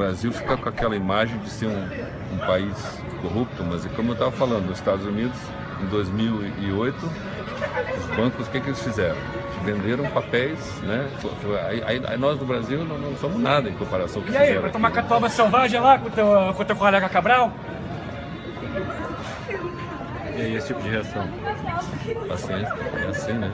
[0.00, 1.88] Brasil fica com aquela imagem de ser um,
[2.32, 5.36] um país corrupto, mas como eu estava falando, nos Estados Unidos,
[5.82, 6.96] em 2008,
[7.98, 9.18] os bancos, o que, que eles fizeram?
[9.62, 11.06] Venderam papéis, né?
[11.68, 14.70] Aí, aí, nós do Brasil não, não, somos nada em comparação com E aí, vai
[14.70, 17.52] tomar catuaba selvagem lá com o teu, com teu colega Cabral?
[20.34, 21.28] E aí, esse tipo de reação?
[22.26, 22.74] Paciência,
[23.04, 23.52] é assim, né?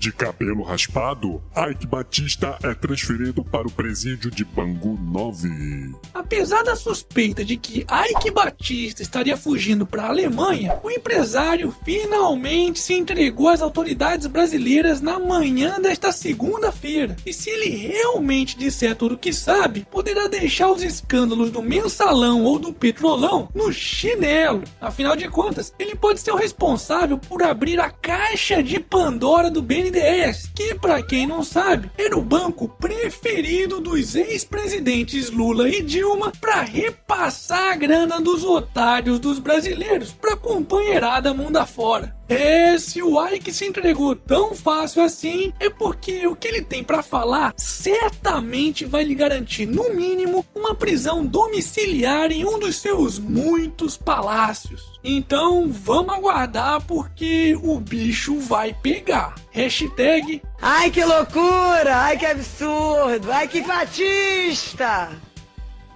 [0.00, 5.94] De cabelo raspado, Ike Batista é transferido para o presídio de Bangu 9.
[6.30, 12.78] Apesar da suspeita de que Ike Batista estaria fugindo para a Alemanha, o empresário finalmente
[12.78, 17.16] se entregou às autoridades brasileiras na manhã desta segunda-feira.
[17.26, 22.44] E se ele realmente disser tudo o que sabe, poderá deixar os escândalos do mensalão
[22.44, 24.62] ou do petrolão no chinelo.
[24.80, 29.60] Afinal de contas, ele pode ser o responsável por abrir a caixa de Pandora do
[29.60, 36.19] BNDES que para quem não sabe, era o banco preferido dos ex-presidentes Lula e Dilma
[36.28, 42.18] para repassar a grana dos otários dos brasileiros para companheirada mundo afora.
[42.28, 46.84] É, se o Ike se entregou tão fácil assim, é porque o que ele tem
[46.84, 53.18] para falar certamente vai lhe garantir, no mínimo, uma prisão domiciliar em um dos seus
[53.18, 55.00] muitos palácios.
[55.02, 59.34] Então vamos aguardar porque o bicho vai pegar.
[59.50, 61.96] Hashtag Ai que loucura!
[61.96, 63.32] Ai que absurdo!
[63.32, 65.10] Ai que fatista!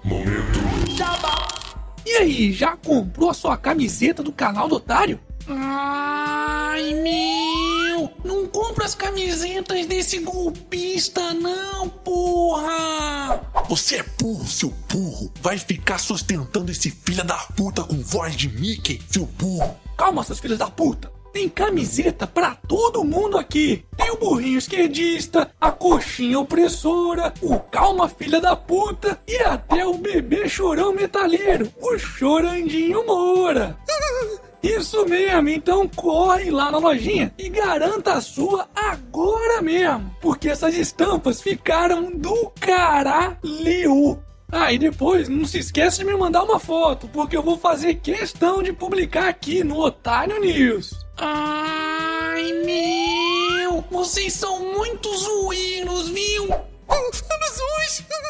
[0.05, 0.61] Momento.
[2.07, 5.19] E aí, já comprou a sua camiseta do canal do Otário?
[5.49, 8.11] Ai meu!
[8.23, 13.41] Não compra as camisetas desse golpista, não, porra!
[13.69, 15.33] Você é burro, seu burro.
[15.41, 19.75] Vai ficar sustentando esse filho da puta com voz de Mickey, seu burro.
[19.97, 21.14] Calma, seus filhos da puta!
[21.35, 23.85] Tem camiseta pra todo mundo aqui.
[23.97, 29.95] Tem o burrinho esquerdista, a coxinha opressora, o calma filha da puta e até o
[29.95, 33.77] bebê chorão metaleiro, o chorandinho Moura.
[34.63, 40.77] Isso mesmo, então corre lá na lojinha e garanta a sua agora mesmo, porque essas
[40.77, 44.23] estampas ficaram do caralho.
[44.53, 47.97] Ah, e depois não se esqueça de me mandar uma foto, porque eu vou fazer
[47.97, 51.04] questão de publicar aqui no Otário News.
[51.27, 56.45] Ai meu, vocês são muito zoeiros, viu?
[56.87, 58.24] Anos uns!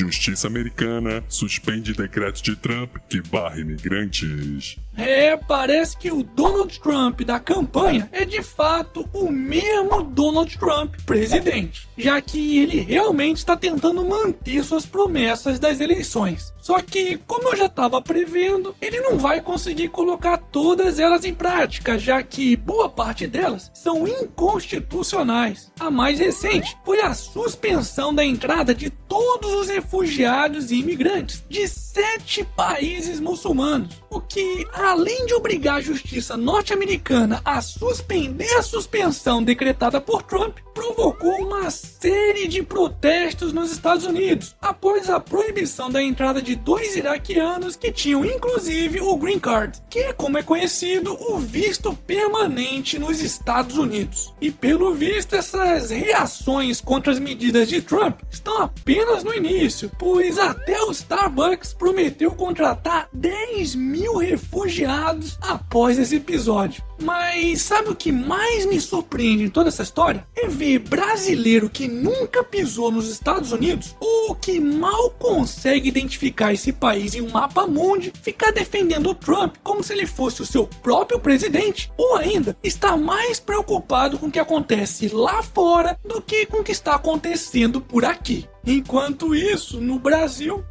[0.00, 4.78] Justiça americana suspende decreto de Trump que barra imigrantes.
[4.96, 10.94] É, parece que o Donald Trump da campanha é de fato o mesmo Donald Trump
[11.04, 16.52] presidente, já que ele realmente está tentando manter suas promessas das eleições.
[16.60, 21.34] Só que, como eu já estava prevendo, ele não vai conseguir colocar todas elas em
[21.34, 25.72] prática, já que boa parte delas são inconstitucionais.
[25.80, 31.66] A mais recente foi a suspensão da entrada de todos os refugiados e imigrantes de
[31.66, 39.42] sete países muçulmanos, o que, além de obrigar a justiça norte-americana a suspender a suspensão
[39.42, 46.02] decretada por Trump, provocou uma série de protestos nos Estados Unidos após a proibição da
[46.02, 51.16] entrada de dois iraquianos que tinham inclusive o Green Card, que é como é conhecido
[51.32, 54.34] o visto permanente nos Estados Unidos.
[54.40, 60.38] E pelo visto, essas reações contra as medidas de Trump estão apenas no início, pois
[60.38, 66.82] até o Starbucks prometeu contratar 10 mil refugiados após esse episódio.
[67.02, 70.26] Mas sabe o que mais me surpreende em toda essa história?
[70.36, 76.72] É ver brasileiro que nunca pisou nos Estados Unidos ou que mal consegue identificar esse
[76.72, 80.66] país em um mapa mundi ficar defendendo o Trump como se ele fosse o seu
[80.66, 86.46] próprio presidente ou ainda está mais preocupado com o que acontece lá fora do que
[86.46, 88.46] com o que está acontecendo por aqui.
[88.66, 90.62] Enquanto isso, no Brasil,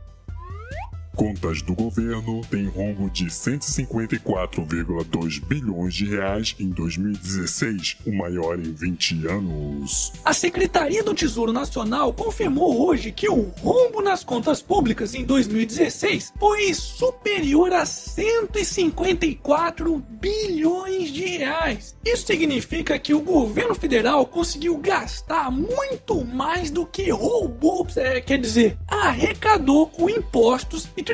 [1.19, 8.71] Contas do governo têm rombo de 154,2 bilhões de reais em 2016, o maior em
[8.71, 10.13] 20 anos.
[10.23, 16.31] A Secretaria do Tesouro Nacional confirmou hoje que o rombo nas contas públicas em 2016
[16.39, 21.97] foi superior a 154 bilhões de reais.
[22.05, 28.39] Isso significa que o governo federal conseguiu gastar muito mais do que roubou, é, quer
[28.39, 31.08] dizer, arrecadou com impostos e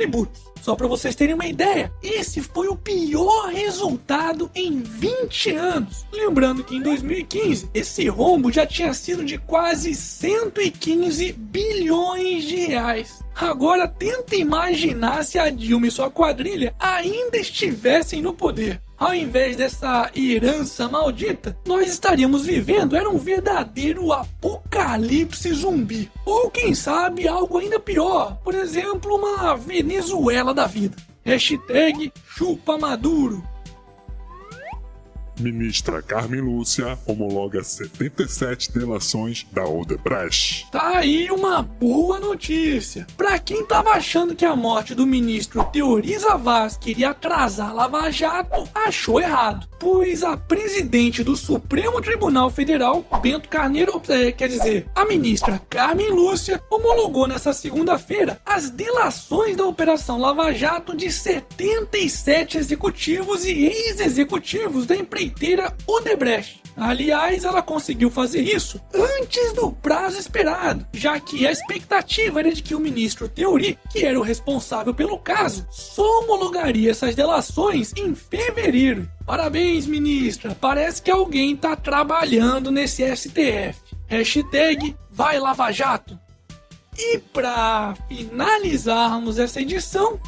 [0.62, 6.06] Só para vocês terem uma ideia, esse foi o pior resultado em 20 anos.
[6.12, 13.24] Lembrando que em 2015 esse rombo já tinha sido de quase 115 bilhões de reais.
[13.36, 18.82] Agora tenta imaginar se a Dilma e sua quadrilha ainda estivessem no poder.
[18.98, 26.10] Ao invés dessa herança maldita, nós estaríamos vivendo era um verdadeiro apocalipse zumbi.
[26.26, 30.96] Ou quem sabe algo ainda pior, por exemplo, uma Venezuela da vida.
[31.26, 33.44] Hashtag chupa Maduro.
[35.40, 40.68] Ministra Carmen Lúcia homologa 77 delações da Odebrecht.
[40.72, 43.06] Tá aí uma boa notícia.
[43.18, 48.68] Pra quem tava achando que a morte do ministro Teoriza Vaz queria atrasar Lava Jato,
[48.74, 49.68] achou errado.
[49.80, 56.12] Pois a presidente do Supremo Tribunal Federal, Bento Carneiro, é, quer dizer, a ministra Carmen
[56.12, 64.86] Lúcia, homologou nessa segunda-feira as delações da Operação Lava Jato de 77 executivos e ex-executivos
[64.86, 66.66] da empreiteira Odebrecht.
[66.77, 72.62] Aliás, ela conseguiu fazer isso antes do prazo esperado, já que a expectativa era de
[72.62, 78.13] que o ministro Teori, que era o responsável pelo caso, só homologaria essas delações em
[78.13, 79.10] fevereiro.
[79.25, 80.56] Parabéns, ministra.
[80.60, 83.75] Parece que alguém está trabalhando nesse STF.
[84.07, 86.19] Hashtag Vai Lava Jato.
[86.98, 90.19] E para finalizarmos essa edição,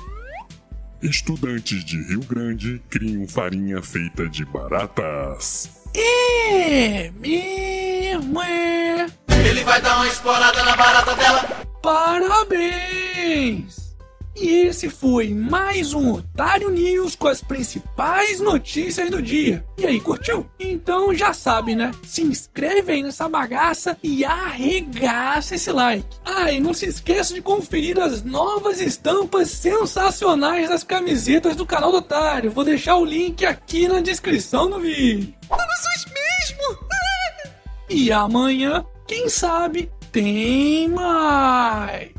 [1.02, 5.70] Estudantes de Rio Grande criam farinha feita de baratas.
[5.96, 9.06] É mesmo, é.
[9.48, 11.68] Ele vai dar uma explorada na barata dela.
[11.84, 13.87] Parabéns!
[14.40, 19.66] E esse foi mais um Otário News com as principais notícias do dia.
[19.80, 20.48] E aí, curtiu?
[20.60, 21.92] Então já sabe, né?
[22.04, 26.06] Se inscreve aí nessa bagaça e arregaça esse like.
[26.24, 31.92] Ah, e não se esqueça de conferir as novas estampas sensacionais das camisetas do canal
[31.92, 32.52] do Otário.
[32.52, 35.34] Vou deixar o link aqui na descrição do vídeo.
[35.50, 35.68] Vamos
[36.06, 36.88] mesmo!
[37.90, 42.17] E amanhã, quem sabe, tem mais.